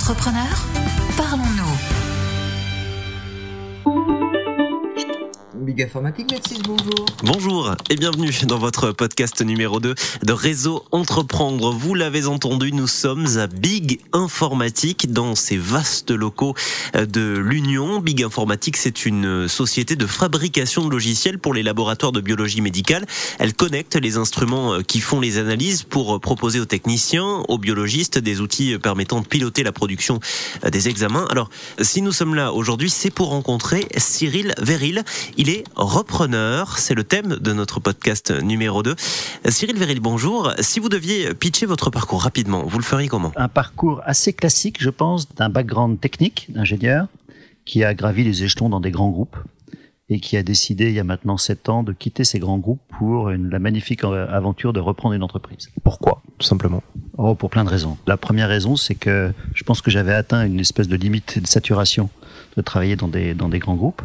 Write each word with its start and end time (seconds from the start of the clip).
Entrepreneur, 0.00 0.66
parlons-nous. 1.18 1.99
Big 5.70 5.84
Informatique 5.84 6.32
Métis, 6.32 6.58
bonjour. 6.64 7.06
Bonjour 7.22 7.76
et 7.90 7.94
bienvenue 7.94 8.32
dans 8.48 8.58
votre 8.58 8.90
podcast 8.90 9.40
numéro 9.40 9.78
2 9.78 9.94
de 10.24 10.32
Réseau 10.32 10.84
Entreprendre. 10.90 11.70
Vous 11.70 11.94
l'avez 11.94 12.26
entendu, 12.26 12.72
nous 12.72 12.88
sommes 12.88 13.38
à 13.38 13.46
Big 13.46 14.00
Informatique 14.12 15.12
dans 15.12 15.36
ces 15.36 15.56
vastes 15.56 16.10
locaux 16.10 16.56
de 16.94 17.38
l'Union. 17.38 18.00
Big 18.00 18.24
Informatique, 18.24 18.76
c'est 18.76 19.06
une 19.06 19.46
société 19.46 19.94
de 19.94 20.06
fabrication 20.06 20.84
de 20.84 20.90
logiciels 20.90 21.38
pour 21.38 21.54
les 21.54 21.62
laboratoires 21.62 22.10
de 22.10 22.20
biologie 22.20 22.62
médicale. 22.62 23.06
Elle 23.38 23.54
connecte 23.54 23.94
les 23.94 24.16
instruments 24.16 24.80
qui 24.82 24.98
font 24.98 25.20
les 25.20 25.38
analyses 25.38 25.84
pour 25.84 26.18
proposer 26.18 26.58
aux 26.58 26.64
techniciens, 26.64 27.44
aux 27.46 27.58
biologistes 27.58 28.18
des 28.18 28.40
outils 28.40 28.76
permettant 28.82 29.20
de 29.20 29.26
piloter 29.26 29.62
la 29.62 29.70
production 29.70 30.18
des 30.68 30.88
examens. 30.88 31.28
Alors, 31.30 31.48
si 31.80 32.02
nous 32.02 32.10
sommes 32.10 32.34
là 32.34 32.52
aujourd'hui, 32.52 32.90
c'est 32.90 33.10
pour 33.10 33.28
rencontrer 33.28 33.86
Cyril 33.98 34.52
Véril. 34.58 35.04
Il 35.36 35.48
est 35.48 35.59
repreneur. 35.76 36.78
C'est 36.78 36.94
le 36.94 37.04
thème 37.04 37.36
de 37.36 37.52
notre 37.52 37.80
podcast 37.80 38.30
numéro 38.42 38.82
2. 38.82 38.94
Cyril 39.48 39.76
Véril, 39.76 40.00
bonjour. 40.00 40.52
Si 40.60 40.80
vous 40.80 40.88
deviez 40.88 41.34
pitcher 41.34 41.66
votre 41.66 41.90
parcours 41.90 42.22
rapidement, 42.22 42.64
vous 42.64 42.78
le 42.78 42.84
feriez 42.84 43.08
comment? 43.08 43.32
Un 43.36 43.48
parcours 43.48 44.00
assez 44.04 44.32
classique, 44.32 44.76
je 44.80 44.90
pense, 44.90 45.32
d'un 45.34 45.48
background 45.48 46.00
technique 46.00 46.46
d'ingénieur 46.50 47.06
qui 47.64 47.84
a 47.84 47.94
gravi 47.94 48.24
les 48.24 48.44
échelons 48.44 48.68
dans 48.68 48.80
des 48.80 48.90
grands 48.90 49.10
groupes 49.10 49.36
et 50.10 50.18
qui 50.18 50.36
a 50.36 50.42
décidé 50.42 50.88
il 50.88 50.94
y 50.94 50.98
a 50.98 51.04
maintenant 51.04 51.36
sept 51.36 51.68
ans 51.68 51.84
de 51.84 51.92
quitter 51.92 52.24
ces 52.24 52.40
grands 52.40 52.58
groupes 52.58 52.80
pour 52.98 53.30
une, 53.30 53.48
la 53.48 53.60
magnifique 53.60 54.02
aventure 54.02 54.72
de 54.72 54.80
reprendre 54.80 55.14
une 55.14 55.22
entreprise. 55.22 55.70
Pourquoi, 55.84 56.20
tout 56.38 56.46
simplement? 56.46 56.82
Oh, 57.16 57.36
pour 57.36 57.48
plein 57.48 57.64
de 57.64 57.70
raisons. 57.70 57.96
La 58.08 58.16
première 58.16 58.48
raison, 58.48 58.74
c'est 58.74 58.96
que 58.96 59.32
je 59.54 59.62
pense 59.62 59.80
que 59.80 59.90
j'avais 59.90 60.12
atteint 60.12 60.44
une 60.44 60.58
espèce 60.58 60.88
de 60.88 60.96
limite 60.96 61.38
de 61.38 61.46
saturation 61.46 62.10
de 62.56 62.62
travailler 62.62 62.96
dans 62.96 63.08
des, 63.08 63.34
dans 63.34 63.48
des 63.48 63.60
grands 63.60 63.76
groupes. 63.76 64.02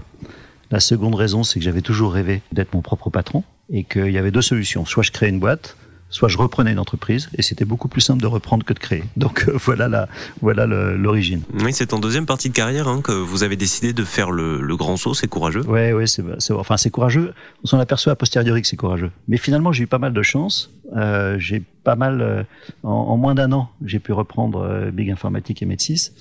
La 0.71 0.79
seconde 0.79 1.15
raison, 1.15 1.43
c'est 1.43 1.59
que 1.59 1.65
j'avais 1.65 1.81
toujours 1.81 2.13
rêvé 2.13 2.41
d'être 2.51 2.73
mon 2.73 2.81
propre 2.81 3.09
patron 3.09 3.43
et 3.71 3.83
qu'il 3.83 4.11
y 4.11 4.17
avait 4.17 4.31
deux 4.31 4.41
solutions. 4.41 4.85
Soit 4.85 5.03
je 5.03 5.11
créais 5.11 5.29
une 5.29 5.39
boîte, 5.39 5.77
soit 6.09 6.29
je 6.29 6.37
reprenais 6.37 6.71
une 6.71 6.79
entreprise 6.79 7.29
et 7.35 7.41
c'était 7.41 7.65
beaucoup 7.65 7.87
plus 7.87 8.01
simple 8.01 8.21
de 8.21 8.27
reprendre 8.27 8.63
que 8.63 8.73
de 8.73 8.79
créer. 8.79 9.03
Donc 9.17 9.45
euh, 9.47 9.53
voilà 9.57 9.87
la, 9.87 10.07
voilà 10.41 10.65
l'origine. 10.65 11.41
Oui, 11.61 11.73
c'est 11.73 11.93
en 11.93 11.99
deuxième 11.99 12.25
partie 12.25 12.49
de 12.49 12.53
carrière 12.53 12.87
hein, 12.87 13.01
que 13.01 13.11
vous 13.11 13.43
avez 13.43 13.55
décidé 13.55 13.93
de 13.93 14.03
faire 14.03 14.31
le, 14.31 14.61
le 14.61 14.75
grand 14.77 14.97
saut. 14.97 15.13
C'est 15.13 15.27
courageux. 15.27 15.63
Oui, 15.67 15.91
oui, 15.91 16.07
c'est 16.07 16.23
enfin 16.53 16.77
c'est 16.77 16.89
courageux. 16.91 17.33
On 17.63 17.67
s'en 17.67 17.79
aperçoit 17.79 18.13
a 18.13 18.15
posteriori 18.15 18.61
que 18.61 18.67
c'est 18.67 18.77
courageux. 18.77 19.11
Mais 19.27 19.37
finalement, 19.37 19.71
j'ai 19.71 19.83
eu 19.83 19.87
pas 19.87 19.99
mal 19.99 20.13
de 20.13 20.21
chance. 20.21 20.71
Euh, 20.95 21.37
j'ai 21.39 21.63
pas 21.83 21.95
mal, 21.95 22.21
euh, 22.21 22.43
en, 22.83 22.89
en, 22.89 23.17
moins 23.17 23.35
d'un 23.35 23.51
an, 23.51 23.69
j'ai 23.83 23.99
pu 23.99 24.13
reprendre 24.13 24.61
euh, 24.61 24.91
Big 24.91 25.09
Informatique 25.09 25.61
et 25.61 25.65
Med6. 25.65 26.11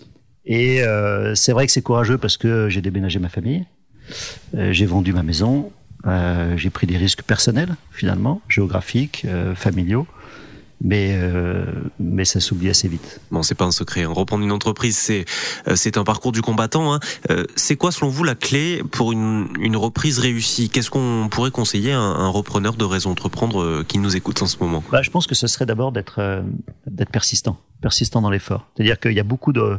Et 0.47 0.83
euh, 0.83 1.35
c'est 1.35 1.53
vrai 1.53 1.67
que 1.67 1.73
c'est 1.73 1.83
courageux 1.83 2.19
parce 2.19 2.37
que 2.37 2.69
j'ai 2.69 2.83
déménagé 2.83 3.19
ma 3.19 3.29
famille. 3.29 3.65
Euh, 4.55 4.73
j'ai 4.73 4.87
vendu 4.87 5.13
ma 5.13 5.23
maison, 5.23 5.73
euh, 6.07 6.57
j'ai 6.57 6.71
pris 6.71 6.87
des 6.87 6.97
risques 6.97 7.23
personnels 7.23 7.77
finalement, 7.91 8.43
géographiques, 8.49 9.23
euh, 9.25 9.55
familiaux, 9.55 10.07
mais 10.83 11.13
euh, 11.15 11.65
mais 11.99 12.27
ça 12.27 12.41
s'oublie 12.41 12.69
assez 12.69 12.89
vite. 12.89 13.21
Bon, 13.31 13.43
c'est 13.43 13.55
pas 13.55 13.65
un 13.65 13.71
secret. 13.71 14.03
Hein. 14.03 14.13
Reprendre 14.13 14.45
une 14.45 14.53
entreprise, 14.53 14.99
c'est 14.99 15.25
c'est 15.77 15.97
un 15.97 16.05
parcours 16.05 16.33
du 16.33 16.43
combattant. 16.43 16.95
Hein. 16.95 17.01
C'est 17.57 17.77
quoi, 17.77 17.91
selon 17.91 18.11
vous, 18.11 18.25
la 18.25 18.35
clé 18.35 18.83
pour 18.91 19.13
une, 19.13 19.49
une 19.61 19.77
reprise 19.77 20.19
réussie? 20.19 20.69
Qu'est-ce 20.69 20.91
qu'on 20.91 21.29
pourrait 21.31 21.51
conseiller 21.51 21.93
à 21.93 22.01
un, 22.01 22.29
repreneur 22.29 22.75
de 22.75 22.85
réseau 22.85 23.11
entreprendre 23.11 23.83
qui 23.85 23.99
nous 23.99 24.15
écoute 24.15 24.43
en 24.43 24.47
ce 24.47 24.59
moment? 24.59 24.85
Bah, 24.93 25.01
je 25.01 25.11
pense 25.11 25.27
que 25.27 25.35
ce 25.35 25.47
serait 25.47 25.67
d'abord 25.67 25.93
d'être 25.93 26.45
d'être 26.87 27.11
persistant, 27.11 27.59
persistant 27.81 28.21
dans 28.21 28.31
l'effort. 28.31 28.67
C'est-à-dire 28.77 29.01
qu'il 29.01 29.13
y 29.13 29.21
a 29.21 29.25
beaucoup 29.25 29.55
de 29.55 29.79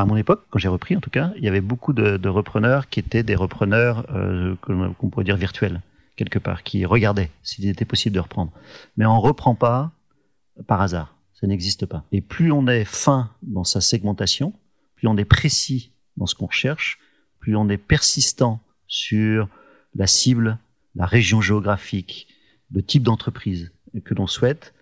à 0.00 0.06
mon 0.06 0.16
époque, 0.16 0.44
quand 0.50 0.58
j'ai 0.58 0.68
repris 0.68 0.96
en 0.96 1.00
tout 1.00 1.10
cas, 1.10 1.32
il 1.36 1.44
y 1.44 1.48
avait 1.48 1.60
beaucoup 1.60 1.92
de, 1.92 2.28
repreneurs 2.28 2.88
qui 2.88 3.00
étaient 3.00 3.22
des 3.22 3.34
repreneurs 3.34 4.06
euh, 4.14 4.54
qu'on 4.62 5.08
pourrait 5.08 5.24
dire 5.24 5.36
virtuels 5.36 5.80
quelque 6.16 6.38
part, 6.38 6.62
qui 6.62 6.84
regardaient 6.84 7.30
s'il 7.42 7.68
était 7.68 7.84
possible 7.84 8.14
de 8.14 8.20
reprendre. 8.20 8.50
Mais 8.96 9.04
on 9.06 9.20
reprend 9.20 9.54
pas 9.54 9.92
par 10.66 10.80
hasard, 10.80 11.14
ça 11.34 11.46
n'existe 11.46 11.86
pas. 11.86 12.04
Et 12.10 12.22
plus 12.22 12.50
on 12.50 12.66
est 12.66 12.84
fin 12.84 13.30
dans 13.42 13.64
sa 13.64 13.80
segmentation, 13.80 14.54
plus 14.96 15.08
on 15.08 15.16
est 15.16 15.26
précis 15.26 15.92
dans 16.16 16.26
ce 16.26 16.34
qu'on 16.34 16.46
recherche, 16.46 16.98
plus 17.38 17.54
on 17.56 17.68
est 17.68 17.76
persistant 17.76 18.60
sur 18.88 19.48
la 19.94 20.06
cible, 20.06 20.58
la 20.94 21.06
région 21.06 21.40
géographique, 21.40 22.28
le 22.72 22.82
type 22.82 23.02
d'entreprise 23.02 23.70
que 24.04 24.14
l'on 24.14 24.26
souhaite, 24.26 24.72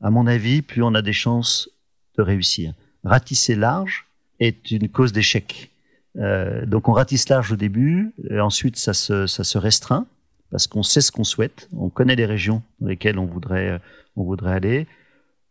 à 0.00 0.10
mon 0.10 0.26
avis, 0.26 0.62
plus 0.62 0.82
on 0.82 0.94
a 0.94 1.02
des 1.02 1.12
chances 1.12 1.68
de 2.16 2.22
réussir. 2.22 2.72
Ratisser 3.04 3.54
large, 3.54 4.06
est 4.40 4.70
une 4.70 4.88
cause 4.88 5.12
d'échec. 5.12 5.70
Euh, 6.16 6.66
donc 6.66 6.88
on 6.88 6.92
ratisse 6.92 7.28
large 7.28 7.52
au 7.52 7.56
début, 7.56 8.12
et 8.28 8.40
ensuite 8.40 8.76
ça 8.76 8.94
se, 8.94 9.26
ça 9.26 9.44
se 9.44 9.58
restreint 9.58 10.06
parce 10.50 10.66
qu'on 10.66 10.82
sait 10.82 11.00
ce 11.00 11.12
qu'on 11.12 11.24
souhaite, 11.24 11.68
on 11.72 11.90
connaît 11.90 12.16
les 12.16 12.26
régions 12.26 12.62
dans 12.80 12.88
lesquelles 12.88 13.18
on 13.18 13.26
voudrait, 13.26 13.80
on 14.16 14.24
voudrait 14.24 14.52
aller, 14.52 14.86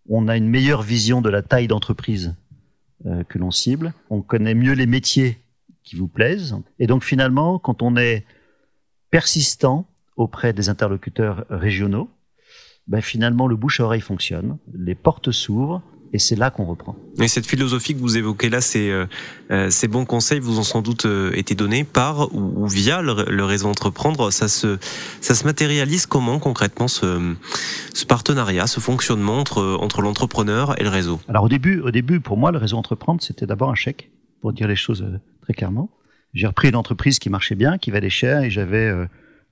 on 0.10 0.28
a 0.28 0.36
une 0.36 0.50
meilleure 0.50 0.82
vision 0.82 1.22
de 1.22 1.30
la 1.30 1.42
taille 1.42 1.68
d'entreprise 1.68 2.36
euh, 3.06 3.24
que 3.24 3.38
l'on 3.38 3.52
cible, 3.52 3.94
on 4.10 4.22
connaît 4.22 4.56
mieux 4.56 4.74
les 4.74 4.88
métiers 4.88 5.38
qui 5.84 5.96
vous 5.96 6.08
plaisent, 6.08 6.58
et 6.80 6.88
donc 6.88 7.04
finalement, 7.04 7.60
quand 7.60 7.82
on 7.82 7.96
est 7.96 8.26
persistant 9.10 9.88
auprès 10.18 10.52
des 10.52 10.68
interlocuteurs 10.68 11.46
régionaux, 11.50 12.10
ben 12.88 13.02
finalement 13.02 13.48
le 13.48 13.56
bouche 13.56 13.80
à 13.80 13.86
oreille 13.86 14.02
fonctionne, 14.02 14.58
les 14.74 14.96
portes 14.96 15.32
s'ouvrent, 15.32 15.82
et 16.12 16.20
c'est 16.20 16.36
là 16.36 16.50
qu'on 16.50 16.66
reprend. 16.66 16.96
Et 17.20 17.28
cette 17.28 17.46
philosophie 17.46 17.94
que 17.94 18.00
vous 18.00 18.18
évoquez 18.18 18.50
là, 18.50 18.62
ces, 18.62 18.90
euh, 19.52 19.70
ces 19.70 19.88
bons 19.88 20.06
conseils 20.06 20.40
vous 20.40 20.60
ont 20.60 20.64
sans 20.64 20.82
doute 20.82 21.06
euh, 21.06 21.32
été 21.36 21.56
donnés 21.56 21.84
par 21.84 22.34
ou, 22.34 22.64
ou 22.64 22.68
via 22.68 23.02
le, 23.02 23.26
le, 23.30 23.46
réseau 23.46 23.70
Entreprendre. 23.70 24.32
Ça 24.32 24.48
se, 24.48 24.78
ça 25.22 25.36
se 25.36 25.46
matérialise 25.46 26.06
comment 26.06 26.40
concrètement 26.40 26.88
ce, 26.88 27.36
ce 27.94 28.06
partenariat, 28.06 28.66
ce 28.68 28.80
fonctionnement 28.80 29.38
entre, 29.38 29.78
entre 29.80 30.02
l'entrepreneur 30.02 30.80
et 30.80 30.84
le 30.84 30.90
réseau? 30.90 31.20
Alors 31.28 31.44
au 31.44 31.50
début, 31.50 31.80
au 31.82 31.92
début, 31.92 32.20
pour 32.20 32.38
moi, 32.38 32.52
le 32.52 32.58
réseau 32.58 32.78
Entreprendre, 32.78 33.22
c'était 33.22 33.46
d'abord 33.46 33.70
un 33.70 33.76
chèque, 33.76 34.10
pour 34.42 34.54
dire 34.54 34.68
les 34.68 34.76
choses 34.76 35.04
euh, 35.04 35.20
très 35.44 35.54
clairement. 35.54 35.90
J'ai 36.34 36.48
repris 36.48 36.70
une 36.70 36.76
entreprise 36.76 37.20
qui 37.20 37.30
marchait 37.30 37.56
bien, 37.56 37.78
qui 37.78 37.92
valait 37.92 38.10
cher, 38.10 38.44
et 38.44 38.50
j'avais 38.50 38.88
euh, 38.88 39.06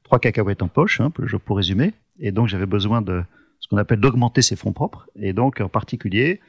trois 0.03 0.19
cacahuètes 0.19 0.61
en 0.63 0.67
poche, 0.67 1.01
hein, 1.01 1.11
pour 1.11 1.57
résumer. 1.57 1.93
Et 2.19 2.31
donc 2.31 2.47
j'avais 2.47 2.65
besoin 2.65 3.01
de 3.01 3.23
ce 3.67 3.75
qu'on 3.75 3.77
appelle 3.77 3.99
d'augmenter 3.99 4.41
ses 4.41 4.55
fonds 4.55 4.71
propres. 4.71 5.09
Et 5.17 5.33
donc, 5.33 5.59
en 5.59 5.67
particulier, 5.67 6.39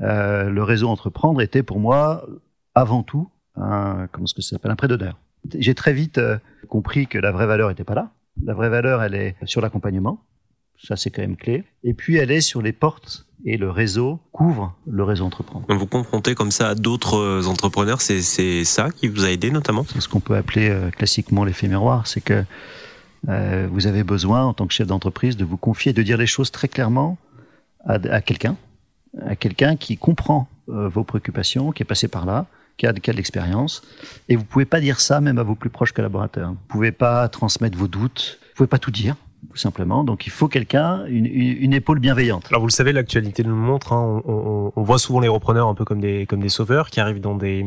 euh, 0.00 0.50
le 0.50 0.62
réseau 0.64 0.88
Entreprendre 0.88 1.40
était 1.40 1.62
pour 1.62 1.78
moi 1.78 2.26
avant 2.74 3.04
tout 3.04 3.30
un, 3.54 4.08
comment 4.10 4.26
ce 4.26 4.34
que 4.34 4.42
ça 4.42 4.50
s'appelle, 4.50 4.72
un 4.72 4.76
prêt 4.76 4.88
d'honneur. 4.88 5.16
J'ai 5.54 5.74
très 5.74 5.92
vite 5.92 6.18
euh, 6.18 6.38
compris 6.68 7.06
que 7.06 7.18
la 7.18 7.30
vraie 7.30 7.46
valeur 7.46 7.68
n'était 7.68 7.84
pas 7.84 7.94
là. 7.94 8.10
La 8.42 8.54
vraie 8.54 8.68
valeur, 8.68 9.00
elle 9.02 9.14
est 9.14 9.36
sur 9.44 9.60
l'accompagnement. 9.60 10.24
Ça, 10.82 10.96
c'est 10.96 11.10
quand 11.10 11.22
même 11.22 11.36
clé. 11.36 11.62
Et 11.84 11.94
puis, 11.94 12.16
elle 12.16 12.32
est 12.32 12.40
sur 12.40 12.62
les 12.62 12.72
portes 12.72 13.26
et 13.44 13.56
le 13.56 13.70
réseau 13.70 14.18
couvre 14.32 14.74
le 14.86 15.04
réseau 15.04 15.24
Entreprendre. 15.24 15.66
Vous 15.68 15.86
confrontez 15.86 16.34
comme 16.34 16.50
ça 16.50 16.70
à 16.70 16.74
d'autres 16.74 17.46
entrepreneurs, 17.46 18.00
c'est 18.00 18.64
ça 18.64 18.90
qui 18.90 19.08
vous 19.08 19.24
a 19.24 19.30
aidé 19.30 19.50
notamment? 19.50 19.84
C'est 19.84 20.00
ce 20.00 20.08
qu'on 20.08 20.20
peut 20.20 20.36
appeler 20.36 20.68
euh, 20.68 20.90
classiquement 20.90 21.44
l'effet 21.44 21.68
miroir. 21.68 22.06
C'est 22.06 22.20
que 22.20 22.44
euh, 23.28 23.68
vous 23.70 23.86
avez 23.86 24.02
besoin, 24.02 24.44
en 24.44 24.54
tant 24.54 24.66
que 24.66 24.72
chef 24.72 24.86
d'entreprise, 24.86 25.36
de 25.36 25.44
vous 25.44 25.56
confier, 25.56 25.92
de 25.92 26.02
dire 26.02 26.16
les 26.16 26.26
choses 26.26 26.50
très 26.50 26.68
clairement 26.68 27.18
à, 27.86 28.20
quelqu'un, 28.20 28.56
à 29.26 29.36
quelqu'un 29.36 29.76
qui 29.76 29.96
comprend 29.96 30.48
euh, 30.68 30.88
vos 30.88 31.04
préoccupations, 31.04 31.72
qui 31.72 31.82
est 31.82 31.86
passé 31.86 32.08
par 32.08 32.26
là, 32.26 32.46
qui 32.76 32.86
a, 32.86 32.92
qui 32.92 33.10
a 33.10 33.12
de 33.12 33.16
l'expérience. 33.16 33.82
Et 34.28 34.36
vous 34.36 34.44
pouvez 34.44 34.64
pas 34.64 34.80
dire 34.80 35.00
ça 35.00 35.20
même 35.20 35.38
à 35.38 35.42
vos 35.42 35.54
plus 35.54 35.70
proches 35.70 35.92
collaborateurs. 35.92 36.50
Vous 36.50 36.66
pouvez 36.68 36.92
pas 36.92 37.28
transmettre 37.28 37.76
vos 37.76 37.88
doutes. 37.88 38.38
Vous 38.42 38.56
pouvez 38.56 38.68
pas 38.68 38.78
tout 38.78 38.90
dire 38.90 39.16
tout 39.48 39.56
simplement. 39.56 40.04
Donc 40.04 40.26
il 40.26 40.30
faut 40.30 40.48
quelqu'un, 40.48 41.04
une, 41.06 41.26
une, 41.26 41.72
épaule 41.72 41.98
bienveillante. 41.98 42.46
Alors 42.50 42.60
vous 42.60 42.66
le 42.66 42.72
savez, 42.72 42.92
l'actualité 42.92 43.42
nous 43.42 43.54
le 43.54 43.60
montre. 43.60 43.92
Hein, 43.92 44.22
on, 44.24 44.32
on, 44.32 44.72
on, 44.76 44.82
voit 44.82 44.98
souvent 44.98 45.20
les 45.20 45.28
repreneurs 45.28 45.68
un 45.68 45.74
peu 45.74 45.84
comme 45.84 46.00
des 46.00 46.26
comme 46.26 46.40
des 46.40 46.48
sauveurs 46.48 46.90
qui 46.90 47.00
arrivent 47.00 47.20
dans 47.20 47.34
des 47.34 47.66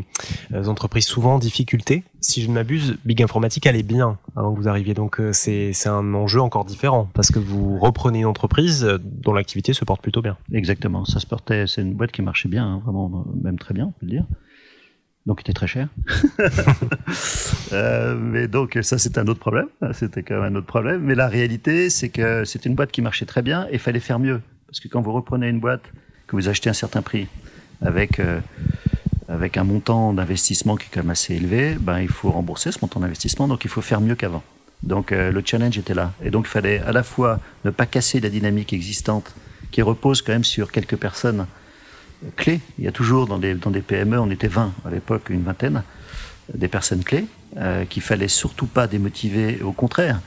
euh, 0.54 0.66
entreprises 0.66 1.06
souvent 1.06 1.36
en 1.36 1.40
difficulté. 1.40 2.04
Si 2.22 2.42
je 2.42 2.50
ne 2.50 2.54
m'abuse, 2.54 2.98
Big 3.06 3.22
Informatique 3.22 3.68
allait 3.68 3.84
bien 3.84 4.18
avant 4.36 4.54
que 4.54 4.60
vous 4.60 4.68
arriviez. 4.68 4.94
Donc 4.94 5.20
euh, 5.20 5.34
c'est 5.34 5.74
c'est 5.74 5.90
un 5.90 6.14
enjeu 6.14 6.42
encore 6.42 6.66
différent 6.66 7.10
parce 7.14 7.32
que 7.32 7.40
vous 7.40 7.78
reprenez 7.80 8.20
une 8.20 8.26
entreprise 8.26 8.88
dont 9.04 9.34
l'activité 9.34 9.74
se 9.74 9.84
porte 9.84 10.02
plutôt 10.02 10.22
bien. 10.22 10.38
Exactement, 10.54 11.06
ça 11.06 11.20
se 11.20 11.26
portait. 11.26 11.66
C'est 11.68 11.82
une 11.82 11.94
boîte 11.94 12.12
qui 12.12 12.22
marchait 12.22 12.50
bien, 12.50 12.66
hein, 12.66 12.82
vraiment 12.86 13.26
même 13.42 13.60
très 13.60 13.74
bien, 13.74 13.88
on 13.88 13.92
peut 13.92 14.06
le 14.06 14.10
dire 14.10 14.26
donc 15.26 15.40
il 15.40 15.42
était 15.42 15.54
très 15.54 15.68
cher. 15.68 15.88
euh, 17.74 18.16
mais 18.16 18.48
donc 18.48 18.78
ça 18.82 18.98
c'est 18.98 19.18
un 19.18 19.28
autre 19.28 19.40
problème, 19.40 19.68
c'était 19.94 20.24
quand 20.24 20.42
même 20.42 20.54
un 20.54 20.58
autre 20.58 20.68
problème. 20.68 21.02
Mais 21.02 21.16
la 21.16 21.28
réalité 21.28 21.90
c'est 21.90 22.10
que 22.10 22.46
c'est 22.46 22.66
une 22.66 22.76
boîte 22.76 22.92
qui 22.92 23.02
marchait 23.02 23.26
très 23.26 23.42
bien 23.42 23.68
et 23.72 23.78
fallait 23.78 24.00
faire 24.00 24.20
mieux. 24.20 24.42
Parce 24.68 24.80
que 24.80 24.88
quand 24.88 25.02
vous 25.02 25.12
reprenez 25.12 25.50
une 25.50 25.60
boîte, 25.60 25.84
que 26.28 26.36
vous 26.36 26.50
achetez 26.50 26.70
un 26.70 26.74
certain 26.74 27.02
prix, 27.02 27.28
avec, 27.82 28.20
euh, 28.20 28.40
avec 29.28 29.58
un 29.58 29.64
montant 29.64 30.14
d'investissement 30.14 30.78
qui 30.78 30.88
est 30.88 30.90
quand 30.92 31.02
même 31.02 31.12
assez 31.12 31.36
élevé, 31.36 31.76
ben, 31.80 32.00
il 32.00 32.08
faut 32.08 32.32
rembourser 32.32 32.72
ce 32.72 32.80
montant 32.82 33.00
d'investissement, 33.00 33.48
donc 33.48 33.66
il 33.66 33.70
faut 33.70 33.82
faire 33.82 34.02
mieux 34.02 34.16
qu'avant. 34.16 34.44
Donc 34.82 35.12
euh, 35.12 35.32
le 35.32 35.42
challenge 35.46 35.78
était 35.78 35.94
là. 35.94 36.14
Et 36.24 36.30
donc 36.30 36.46
il 36.48 36.50
fallait 36.50 36.80
à 36.80 36.92
la 36.92 37.04
fois 37.04 37.40
ne 37.66 37.70
pas 37.70 37.86
casser 37.86 38.20
la 38.20 38.30
dynamique 38.30 38.74
existante 38.74 39.34
qui 39.72 39.82
repose 39.82 40.22
quand 40.22 40.34
même 40.34 40.44
sur 40.44 40.72
quelques 40.72 40.98
personnes 40.98 41.46
clés. 42.36 42.62
Il 42.80 42.86
y 42.86 42.88
a 42.88 42.92
toujours 42.92 43.28
dans 43.28 43.38
des, 43.38 43.56
dans 43.56 43.72
des 43.72 43.82
PME, 43.82 44.20
on 44.20 44.30
était 44.30 44.48
20 44.48 44.74
à 44.86 44.90
l'époque, 44.90 45.30
une 45.30 45.44
vingtaine, 45.44 45.84
des 46.54 46.68
personnes 46.68 47.04
clés 47.04 47.26
euh, 47.58 47.86
qu'il 47.86 48.02
fallait 48.02 48.28
surtout 48.28 48.66
pas 48.66 48.88
démotiver, 48.88 49.62
au 49.62 49.72
contraire, 49.72 50.20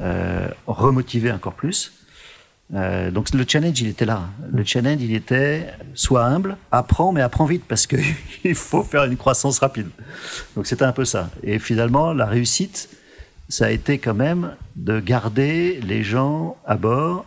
euh, 0.00 0.48
remotiver 0.66 1.30
encore 1.30 1.54
plus. 1.54 1.92
Euh, 2.74 3.10
donc 3.10 3.32
le 3.32 3.44
challenge, 3.46 3.80
il 3.80 3.88
était 3.88 4.04
là. 4.04 4.24
Le 4.52 4.64
challenge, 4.64 5.00
il 5.00 5.14
était 5.14 5.68
sois 5.94 6.24
humble, 6.24 6.56
apprends, 6.72 7.12
mais 7.12 7.20
apprends 7.20 7.44
vite 7.44 7.64
parce 7.68 7.86
que 7.86 7.96
il 8.44 8.54
faut 8.54 8.82
faire 8.82 9.04
une 9.04 9.16
croissance 9.16 9.60
rapide. 9.60 9.88
Donc 10.56 10.66
c'était 10.66 10.84
un 10.84 10.92
peu 10.92 11.04
ça. 11.04 11.30
Et 11.42 11.58
finalement, 11.58 12.12
la 12.12 12.26
réussite, 12.26 12.88
ça 13.48 13.66
a 13.66 13.70
été 13.70 13.98
quand 13.98 14.14
même 14.14 14.56
de 14.74 14.98
garder 14.98 15.80
les 15.82 16.02
gens 16.02 16.56
à 16.66 16.76
bord 16.76 17.24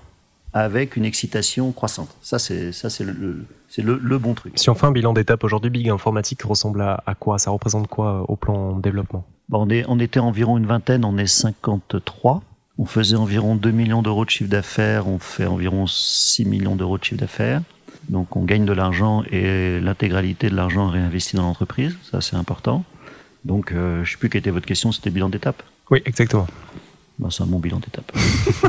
avec 0.53 0.95
une 0.95 1.05
excitation 1.05 1.71
croissante. 1.71 2.15
Ça, 2.21 2.39
c'est 2.39 2.71
ça, 2.71 2.89
c'est 2.89 3.03
le, 3.03 3.45
c'est 3.67 3.81
le, 3.81 3.99
le, 4.01 4.17
bon 4.17 4.33
truc. 4.33 4.53
Si 4.55 4.69
on 4.69 4.75
fait 4.75 4.87
un 4.87 4.91
bilan 4.91 5.13
d'étape 5.13 5.43
aujourd'hui, 5.43 5.69
Big 5.69 5.89
Informatique 5.89 6.41
ressemble 6.43 6.81
à, 6.81 7.03
à, 7.05 7.15
quoi? 7.15 7.37
Ça 7.37 7.51
représente 7.51 7.87
quoi 7.87 8.25
au 8.29 8.35
plan 8.35 8.77
développement? 8.77 9.25
Bon, 9.49 9.65
on, 9.65 9.69
est, 9.69 9.85
on 9.87 9.99
était 9.99 10.19
environ 10.19 10.57
une 10.57 10.65
vingtaine, 10.65 11.05
on 11.05 11.17
est 11.17 11.27
53. 11.27 12.41
On 12.77 12.85
faisait 12.85 13.17
environ 13.17 13.55
2 13.55 13.71
millions 13.71 14.01
d'euros 14.01 14.25
de 14.25 14.29
chiffre 14.29 14.49
d'affaires, 14.49 15.07
on 15.07 15.19
fait 15.19 15.45
environ 15.45 15.85
6 15.85 16.45
millions 16.45 16.75
d'euros 16.75 16.97
de 16.97 17.03
chiffre 17.03 17.19
d'affaires. 17.19 17.61
Donc 18.07 18.35
on 18.35 18.43
gagne 18.43 18.65
de 18.65 18.73
l'argent 18.73 19.23
et 19.31 19.79
l'intégralité 19.79 20.49
de 20.49 20.55
l'argent 20.55 20.89
est 20.89 20.99
réinvesti 20.99 21.35
dans 21.35 21.43
l'entreprise, 21.43 21.97
ça 22.09 22.21
c'est 22.21 22.35
important. 22.35 22.83
Donc 23.45 23.71
euh, 23.71 23.97
je 23.97 23.99
ne 24.01 24.05
sais 24.05 24.17
plus 24.17 24.29
quelle 24.29 24.39
était 24.39 24.49
votre 24.49 24.65
question, 24.65 24.91
c'était 24.91 25.09
bilan 25.09 25.29
d'étape 25.29 25.61
Oui, 25.91 26.01
exactement. 26.05 26.47
Ben, 27.19 27.29
c'est 27.29 27.43
un 27.43 27.47
bon 27.47 27.59
bilan 27.59 27.79
d'étape. 27.79 28.11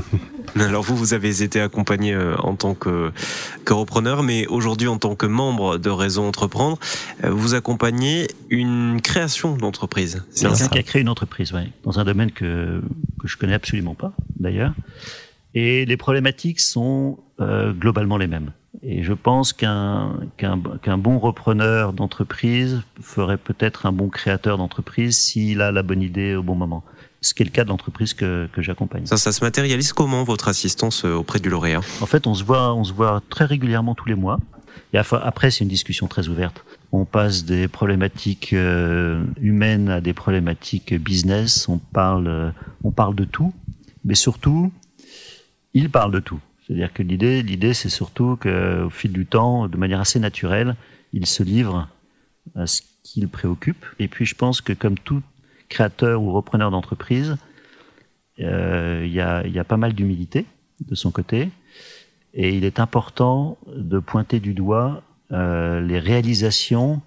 Alors 0.56 0.82
vous, 0.82 0.96
vous 0.96 1.14
avez 1.14 1.42
été 1.42 1.60
accompagné 1.60 2.12
euh, 2.12 2.36
en 2.38 2.56
tant 2.56 2.74
que, 2.74 3.12
que 3.64 3.72
repreneur, 3.72 4.24
mais 4.24 4.48
aujourd'hui 4.48 4.88
en 4.88 4.98
tant 4.98 5.14
que 5.14 5.26
membre 5.26 5.78
de 5.78 5.88
Réseau 5.88 6.24
Entreprendre, 6.24 6.76
euh, 7.22 7.30
vous 7.30 7.54
accompagnez 7.54 8.26
une 8.48 9.00
création 9.00 9.56
d'entreprise. 9.56 10.24
C'est 10.30 10.48
quelqu'un 10.48 10.68
qui 10.68 10.78
a 10.78 10.82
créé 10.82 11.02
une 11.02 11.08
entreprise, 11.08 11.52
oui, 11.52 11.70
dans 11.84 12.00
un 12.00 12.04
domaine 12.04 12.32
que, 12.32 12.82
que 13.20 13.28
je 13.28 13.36
connais 13.36 13.54
absolument 13.54 13.94
pas, 13.94 14.12
d'ailleurs. 14.40 14.74
Et 15.54 15.84
les 15.84 15.96
problématiques 15.96 16.58
sont 16.58 17.18
euh, 17.40 17.72
globalement 17.72 18.16
les 18.16 18.26
mêmes. 18.26 18.50
Et 18.82 19.04
je 19.04 19.12
pense 19.12 19.52
qu'un 19.52 20.16
bon 20.98 21.18
repreneur 21.18 21.92
d'entreprise 21.92 22.82
ferait 23.00 23.36
peut-être 23.36 23.86
un 23.86 23.92
bon 23.92 24.08
créateur 24.08 24.58
d'entreprise 24.58 25.16
s'il 25.16 25.60
a 25.60 25.70
la 25.70 25.82
bonne 25.82 26.02
idée 26.02 26.34
au 26.34 26.42
bon 26.42 26.54
moment 26.54 26.82
ce 27.20 27.34
qui 27.34 27.42
est 27.42 27.46
le 27.46 27.50
cas 27.50 27.64
de 27.64 27.68
l'entreprise 27.68 28.14
que, 28.14 28.48
que 28.52 28.62
j'accompagne. 28.62 29.06
Ça, 29.06 29.16
ça 29.16 29.32
se 29.32 29.44
matérialise 29.44 29.92
comment 29.92 30.24
votre 30.24 30.48
assistance 30.48 31.04
euh, 31.04 31.14
auprès 31.14 31.38
du 31.38 31.50
lauréat? 31.50 31.80
En 32.00 32.06
fait, 32.06 32.26
on 32.26 32.34
se 32.34 32.44
voit, 32.44 32.74
on 32.74 32.84
se 32.84 32.92
voit 32.92 33.22
très 33.28 33.44
régulièrement 33.44 33.94
tous 33.94 34.08
les 34.08 34.14
mois. 34.14 34.38
Et 34.92 34.98
après, 34.98 35.50
c'est 35.50 35.62
une 35.64 35.70
discussion 35.70 36.08
très 36.08 36.28
ouverte. 36.28 36.64
On 36.92 37.04
passe 37.04 37.44
des 37.44 37.68
problématiques 37.68 38.52
euh, 38.52 39.22
humaines 39.40 39.88
à 39.88 40.00
des 40.00 40.12
problématiques 40.12 40.94
business. 40.94 41.68
On 41.68 41.78
parle, 41.78 42.26
euh, 42.26 42.50
on 42.82 42.90
parle 42.90 43.14
de 43.14 43.24
tout, 43.24 43.52
mais 44.04 44.14
surtout, 44.14 44.72
il 45.74 45.90
parle 45.90 46.12
de 46.12 46.20
tout. 46.20 46.40
C'est-à-dire 46.66 46.92
que 46.92 47.02
l'idée, 47.02 47.42
l'idée, 47.42 47.74
c'est 47.74 47.88
surtout 47.88 48.36
qu'au 48.36 48.90
fil 48.90 49.12
du 49.12 49.26
temps, 49.26 49.68
de 49.68 49.76
manière 49.76 50.00
assez 50.00 50.18
naturelle, 50.18 50.76
il 51.12 51.26
se 51.26 51.42
livre 51.42 51.88
à 52.56 52.66
ce 52.66 52.82
qui 53.02 53.20
le 53.20 53.28
préoccupe. 53.28 53.84
Et 53.98 54.08
puis, 54.08 54.24
je 54.24 54.34
pense 54.34 54.60
que 54.60 54.72
comme 54.72 54.98
tout 54.98 55.22
créateur 55.70 56.20
ou 56.20 56.32
repreneur 56.32 56.70
d'entreprise, 56.70 57.38
euh, 58.40 59.02
il 59.06 59.12
y, 59.12 59.20
a, 59.20 59.46
y, 59.46 59.58
a, 59.58 59.64
pas 59.64 59.78
mal 59.78 59.94
d'humilité 59.94 60.44
de 60.86 60.94
son 60.94 61.10
côté. 61.10 61.48
Et 62.34 62.54
il 62.54 62.64
est 62.64 62.78
important 62.78 63.56
de 63.66 63.98
pointer 63.98 64.40
du 64.40 64.52
doigt 64.52 65.02
euh, 65.32 65.80
les 65.80 65.98
réalisations 65.98 67.00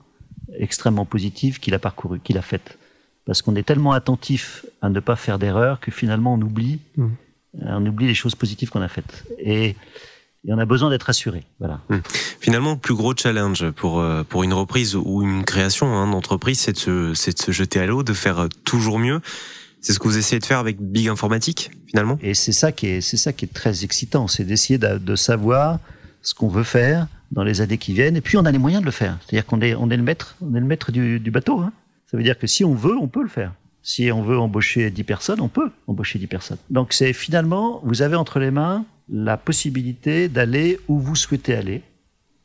extrêmement 0.58 1.06
positives 1.06 1.60
qu'il 1.60 1.74
a 1.76 1.80
parcourues, 1.80 2.20
qu'il 2.20 2.38
a 2.38 2.42
faites. 2.42 2.78
Parce 3.26 3.42
qu'on 3.42 3.56
est 3.56 3.64
tellement 3.64 3.94
attentif 3.94 4.66
à 4.82 4.90
ne 4.90 5.00
pas 5.00 5.16
faire 5.16 5.40
d'erreurs 5.40 5.80
que 5.80 5.92
finalement 5.92 6.34
on 6.34 6.42
oublie, 6.42 6.80
mmh. 6.98 7.08
on 7.62 7.86
oublie 7.86 8.08
les 8.08 8.14
choses 8.14 8.36
positives 8.36 8.70
qu'on 8.70 8.82
a 8.82 8.90
faites. 8.90 9.26
Et 9.40 9.76
et 10.46 10.54
on 10.54 10.58
a 10.58 10.66
besoin 10.66 10.90
d'être 10.90 11.10
assuré. 11.10 11.44
Voilà. 11.60 11.80
Hum. 11.90 12.02
Finalement, 12.40 12.72
le 12.74 12.78
plus 12.78 12.96
gros 12.96 13.16
challenge 13.16 13.70
pour 13.72 14.00
euh, 14.00 14.24
pour 14.24 14.44
une 14.44 14.54
reprise 14.54 14.96
ou 14.96 15.22
une 15.22 15.44
création 15.44 15.88
hein, 15.96 16.08
d'entreprise, 16.08 16.60
c'est 16.60 16.74
de 16.74 16.78
se 16.78 17.14
c'est 17.14 17.38
de 17.38 17.42
se 17.42 17.52
jeter 17.52 17.80
à 17.80 17.86
l'eau, 17.86 18.04
de 18.04 18.14
faire 18.14 18.48
toujours 18.64 19.00
mieux. 19.00 19.22
C'est 19.82 19.94
ce 19.94 20.00
que 20.00 20.08
vous 20.08 20.18
essayez 20.18 20.40
de 20.40 20.46
faire 20.46 20.60
avec 20.60 20.80
Big 20.80 21.10
Informatique, 21.10 21.72
finalement? 21.88 22.18
Et 22.22 22.34
c'est 22.34 22.54
ça 22.54 22.72
qui 22.72 22.88
est 22.88 23.02
c'est 23.02 23.18
ça 23.18 23.34
qui 23.34 23.46
est 23.46 23.54
très 23.54 23.84
excitant, 23.84 24.28
c'est 24.28 24.46
d'essayer 24.46 24.78
de, 24.78 24.98
de, 24.98 25.16
savoir 25.16 25.80
ce 26.22 26.34
qu'on 26.34 26.48
veut 26.48 26.64
faire 26.64 27.08
dans 27.32 27.44
les 27.44 27.60
années 27.60 27.78
qui 27.78 27.94
viennent, 27.94 28.16
et 28.16 28.22
puis 28.22 28.38
on 28.38 28.46
a 28.46 28.52
les 28.52 28.60
moyens 28.60 28.82
de 28.82 28.86
le 28.86 28.92
faire. 28.92 29.18
C'est-à-dire 29.22 29.46
qu'on 29.46 29.62
est 29.62 29.76
on 29.76 29.90
est 29.90 29.98
le 29.98 30.04
maître 30.04 30.36
on 30.42 30.56
est 30.56 30.60
le 30.60 30.66
maître 30.66 30.92
du, 30.92 31.20
du 31.20 31.32
bateau. 31.32 31.60
Hein. 31.60 31.74
Ça 32.10 32.18
veut 32.18 32.24
dire 32.24 32.38
que 32.38 32.48
si 32.48 32.64
on 32.64 32.76
veut, 32.76 32.96
on 32.98 33.08
peut 33.08 33.24
le 33.24 33.30
faire. 33.30 33.54
Si 33.82 34.10
on 34.12 34.22
veut 34.22 34.40
embaucher 34.40 34.90
10 34.90 35.04
personnes, 35.04 35.42
on 35.42 35.50
peut 35.50 35.70
embaucher 35.88 36.18
10 36.18 36.28
personnes. 36.28 36.58
Donc 36.70 36.94
c'est 36.94 37.12
finalement, 37.12 37.82
vous 37.84 38.02
avez 38.02 38.16
entre 38.16 38.40
les 38.40 38.52
mains 38.52 38.86
la 39.10 39.38
possibilité 39.38 40.30
d'aller 40.30 40.80
où 40.88 41.00
vous 41.00 41.16
souhaitez 41.16 41.56
aller. 41.56 41.82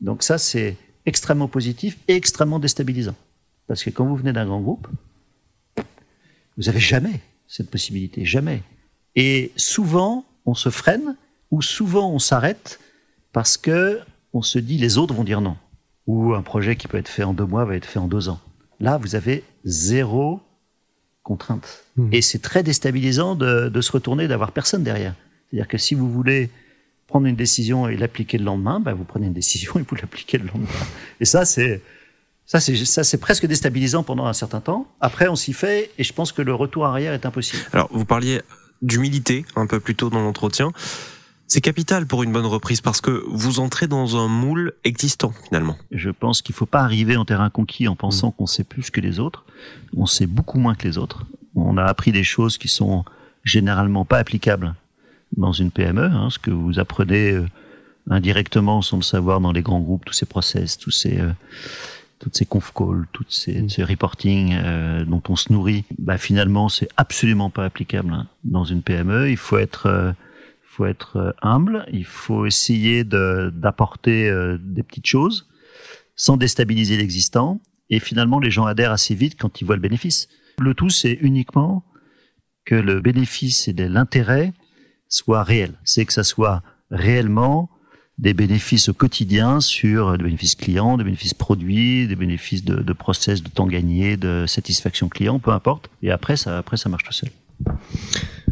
Donc 0.01 0.23
ça, 0.23 0.37
c'est 0.37 0.77
extrêmement 1.05 1.47
positif 1.47 1.97
et 2.07 2.15
extrêmement 2.15 2.59
déstabilisant. 2.59 3.15
Parce 3.67 3.83
que 3.83 3.89
quand 3.89 4.05
vous 4.05 4.15
venez 4.15 4.33
d'un 4.33 4.45
grand 4.45 4.61
groupe, 4.61 4.87
vous 6.57 6.63
n'avez 6.63 6.79
jamais 6.79 7.21
cette 7.47 7.69
possibilité, 7.69 8.25
jamais. 8.25 8.63
Et 9.15 9.51
souvent, 9.55 10.25
on 10.45 10.53
se 10.53 10.69
freine 10.69 11.15
ou 11.51 11.61
souvent 11.61 12.11
on 12.11 12.19
s'arrête 12.19 12.79
parce 13.31 13.57
que 13.57 13.99
on 14.33 14.41
se 14.41 14.59
dit 14.59 14.77
les 14.77 14.97
autres 14.97 15.13
vont 15.13 15.23
dire 15.23 15.41
non. 15.41 15.57
Ou 16.07 16.33
un 16.33 16.41
projet 16.41 16.75
qui 16.75 16.87
peut 16.87 16.97
être 16.97 17.07
fait 17.07 17.23
en 17.23 17.33
deux 17.33 17.45
mois 17.45 17.65
va 17.65 17.75
être 17.75 17.85
fait 17.85 17.99
en 17.99 18.07
deux 18.07 18.29
ans. 18.29 18.39
Là, 18.79 18.97
vous 18.97 19.15
avez 19.15 19.43
zéro 19.63 20.41
contrainte. 21.23 21.83
Mmh. 21.95 22.09
Et 22.13 22.21
c'est 22.21 22.39
très 22.39 22.63
déstabilisant 22.63 23.35
de, 23.35 23.69
de 23.69 23.81
se 23.81 23.91
retourner, 23.91 24.27
d'avoir 24.27 24.51
personne 24.51 24.83
derrière. 24.83 25.15
C'est-à-dire 25.49 25.67
que 25.67 25.77
si 25.77 25.95
vous 25.95 26.11
voulez 26.11 26.49
prendre 27.07 27.25
une 27.25 27.35
décision 27.35 27.87
et 27.87 27.97
l'appliquer 27.97 28.37
le 28.37 28.45
lendemain, 28.45 28.79
ben 28.79 28.93
vous 28.93 29.03
prenez 29.03 29.27
une 29.27 29.33
décision 29.33 29.73
et 29.79 29.83
vous 29.87 29.95
l'appliquez 29.95 30.37
le 30.37 30.47
lendemain. 30.47 30.67
Et 31.19 31.25
ça, 31.25 31.45
c'est 31.45 31.81
ça, 32.45 32.59
c'est 32.59 32.75
ça, 32.85 33.03
c'est 33.03 33.19
presque 33.19 33.45
déstabilisant 33.45 34.01
pendant 34.01 34.25
un 34.25 34.33
certain 34.33 34.59
temps. 34.59 34.87
Après, 35.01 35.27
on 35.27 35.35
s'y 35.35 35.53
fait, 35.53 35.91
et 35.99 36.03
je 36.03 36.13
pense 36.13 36.31
que 36.31 36.41
le 36.41 36.55
retour 36.55 36.85
arrière 36.85 37.13
est 37.13 37.27
impossible. 37.27 37.61
Alors, 37.73 37.89
vous 37.91 38.05
parliez 38.05 38.41
d'humilité 38.81 39.45
un 39.55 39.67
peu 39.67 39.79
plus 39.79 39.93
tôt 39.93 40.09
dans 40.09 40.21
l'entretien. 40.21 40.71
C'est 41.47 41.61
capital 41.61 42.05
pour 42.05 42.23
une 42.23 42.31
bonne 42.31 42.45
reprise 42.45 42.81
parce 42.81 43.01
que 43.01 43.23
vous 43.27 43.59
entrez 43.59 43.87
dans 43.87 44.17
un 44.17 44.27
moule 44.27 44.73
existant 44.83 45.31
finalement. 45.45 45.77
Je 45.91 46.09
pense 46.09 46.41
qu'il 46.41 46.53
ne 46.53 46.57
faut 46.57 46.65
pas 46.67 46.81
arriver 46.81 47.17
en 47.17 47.25
terrain 47.25 47.49
conquis 47.49 47.87
en 47.87 47.95
pensant 47.95 48.29
mmh. 48.29 48.33
qu'on 48.33 48.45
sait 48.45 48.63
plus 48.63 48.91
que 48.91 49.01
les 49.01 49.19
autres. 49.19 49.45
On 49.97 50.05
sait 50.05 50.27
beaucoup 50.27 50.59
moins 50.59 50.75
que 50.75 50.87
les 50.87 50.97
autres. 50.97 51.25
On 51.55 51.77
a 51.77 51.83
appris 51.83 52.11
des 52.11 52.23
choses 52.23 52.57
qui 52.57 52.67
sont 52.67 53.03
généralement 53.43 54.05
pas 54.05 54.17
applicables 54.17 54.75
dans 55.39 55.53
une 55.53 55.71
PME, 55.71 56.03
hein, 56.03 56.29
ce 56.29 56.37
que 56.37 56.51
vous 56.51 56.79
apprenez 56.79 57.31
euh, 57.31 57.47
indirectement 58.09 58.81
sans 58.81 58.97
le 58.97 59.03
savoir 59.03 59.41
dans 59.41 59.51
les 59.51 59.61
grands 59.61 59.79
groupes, 59.79 60.05
tous 60.05 60.13
ces 60.13 60.25
process, 60.25 60.77
tous 60.77 60.91
ces 60.91 61.19
euh, 61.19 61.31
toutes 62.19 62.35
ces 62.35 62.45
conf 62.45 62.73
calls, 62.75 63.07
toutes 63.13 63.31
ces, 63.31 63.61
mmh. 63.61 63.69
ces 63.69 63.83
reporting 63.83 64.53
euh, 64.53 65.05
dont 65.05 65.23
on 65.29 65.37
se 65.37 65.53
nourrit, 65.53 65.85
bah 65.97 66.17
finalement 66.17 66.67
c'est 66.67 66.89
absolument 66.97 67.49
pas 67.49 67.63
applicable 67.63 68.13
hein, 68.13 68.27
dans 68.43 68.65
une 68.65 68.81
PME. 68.81 69.29
Il 69.29 69.37
faut 69.37 69.57
être 69.57 69.85
euh, 69.85 70.11
faut 70.63 70.85
être 70.85 71.35
humble, 71.41 71.85
il 71.91 72.05
faut 72.05 72.45
essayer 72.45 73.03
d'apporter 73.03 74.31
des 74.61 74.81
petites 74.81 75.07
choses 75.07 75.45
sans 76.15 76.37
déstabiliser 76.37 76.95
l'existant. 76.95 77.59
Et 77.89 77.99
finalement, 77.99 78.39
les 78.39 78.49
gens 78.49 78.65
adhèrent 78.65 78.93
assez 78.93 79.13
vite 79.13 79.35
quand 79.37 79.59
ils 79.59 79.65
voient 79.65 79.75
le 79.75 79.81
bénéfice. 79.81 80.29
Le 80.57 80.73
tout, 80.73 80.89
c'est 80.89 81.17
uniquement 81.19 81.83
que 82.63 82.75
le 82.75 83.01
bénéfice 83.01 83.67
et 83.67 83.73
l'intérêt 83.73 84.53
soit 85.09 85.43
réel. 85.43 85.73
C'est 85.83 86.05
que 86.05 86.13
ça 86.13 86.23
soit 86.23 86.63
réellement 86.91 87.69
des 88.17 88.33
bénéfices 88.33 88.89
au 88.89 88.93
quotidien 88.93 89.61
sur 89.61 90.17
des 90.17 90.23
bénéfices 90.23 90.55
clients, 90.55 90.97
des 90.97 91.03
bénéfices 91.03 91.33
produits, 91.33 92.07
des 92.07 92.15
bénéfices 92.15 92.63
de, 92.63 92.81
de 92.81 92.93
process, 92.93 93.41
de 93.41 93.49
temps 93.49 93.67
gagné, 93.67 94.17
de 94.17 94.45
satisfaction 94.45 95.07
client, 95.09 95.39
peu 95.39 95.51
importe. 95.51 95.89
Et 96.03 96.11
après, 96.11 96.35
ça, 96.35 96.57
après, 96.57 96.77
ça 96.77 96.89
marche 96.89 97.03
tout 97.03 97.13
seul. 97.13 97.29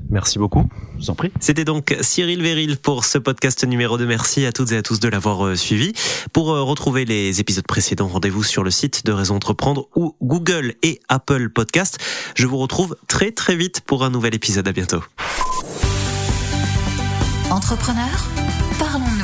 Merci 0.09 0.39
beaucoup. 0.39 0.69
Je 0.95 1.03
vous 1.03 1.09
en 1.09 1.15
prie. 1.15 1.31
C'était 1.39 1.65
donc 1.65 1.95
Cyril 2.01 2.41
Véril 2.41 2.77
pour 2.77 3.03
ce 3.03 3.17
podcast 3.17 3.65
numéro 3.65 3.97
2. 3.97 4.05
Merci 4.05 4.45
à 4.45 4.53
toutes 4.53 4.71
et 4.71 4.77
à 4.77 4.81
tous 4.81 4.99
de 4.99 5.09
l'avoir 5.09 5.45
euh, 5.45 5.55
suivi. 5.55 5.93
Pour 6.31 6.51
euh, 6.51 6.63
retrouver 6.63 7.03
les 7.03 7.41
épisodes 7.41 7.67
précédents, 7.67 8.07
rendez-vous 8.07 8.43
sur 8.43 8.63
le 8.63 8.71
site 8.71 9.05
de 9.05 9.11
Réseau 9.11 9.35
Entreprendre 9.35 9.89
ou 9.95 10.15
Google 10.21 10.75
et 10.81 11.01
Apple 11.09 11.49
Podcast. 11.49 11.99
Je 12.35 12.47
vous 12.47 12.57
retrouve 12.57 12.95
très 13.07 13.31
très 13.31 13.55
vite 13.55 13.81
pour 13.81 14.05
un 14.05 14.09
nouvel 14.09 14.33
épisode. 14.33 14.67
À 14.67 14.71
bientôt. 14.71 15.03
Entrepreneur, 17.57 18.05
parlons-nous. 18.77 19.16